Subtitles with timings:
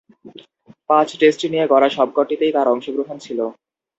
[0.89, 3.39] পাঁচ-টেস্ট নিয়ে গড়া সবকটিতেই তার অংশগ্রহণ ছিল।